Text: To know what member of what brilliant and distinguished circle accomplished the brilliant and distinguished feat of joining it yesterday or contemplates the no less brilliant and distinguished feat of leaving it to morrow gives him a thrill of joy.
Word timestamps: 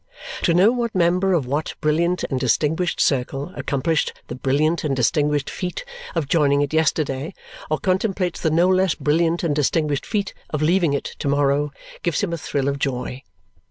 To 0.41 0.55
know 0.55 0.71
what 0.71 0.95
member 0.95 1.33
of 1.33 1.45
what 1.45 1.75
brilliant 1.79 2.23
and 2.23 2.39
distinguished 2.39 2.99
circle 2.99 3.53
accomplished 3.55 4.19
the 4.29 4.33
brilliant 4.33 4.83
and 4.83 4.95
distinguished 4.95 5.47
feat 5.47 5.85
of 6.15 6.27
joining 6.27 6.63
it 6.63 6.73
yesterday 6.73 7.35
or 7.69 7.77
contemplates 7.77 8.41
the 8.41 8.49
no 8.49 8.67
less 8.67 8.95
brilliant 8.95 9.43
and 9.43 9.55
distinguished 9.55 10.07
feat 10.07 10.33
of 10.49 10.63
leaving 10.63 10.93
it 10.93 11.05
to 11.19 11.27
morrow 11.27 11.71
gives 12.01 12.21
him 12.21 12.33
a 12.33 12.37
thrill 12.39 12.67
of 12.67 12.79
joy. 12.79 13.21